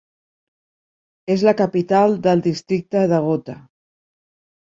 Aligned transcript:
És 1.33 1.43
la 1.49 1.53
capital 1.59 2.17
del 2.29 2.43
districte 2.47 3.05
de 3.13 3.19
Gotha. 3.27 3.59